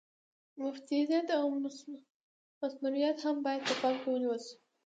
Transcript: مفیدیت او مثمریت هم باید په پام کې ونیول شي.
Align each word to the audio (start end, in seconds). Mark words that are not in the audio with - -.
مفیدیت 0.61 1.29
او 1.41 1.47
مثمریت 2.63 3.17
هم 3.25 3.35
باید 3.45 3.61
په 3.67 3.73
پام 3.81 3.95
کې 4.01 4.07
ونیول 4.09 4.39
شي. 4.47 4.55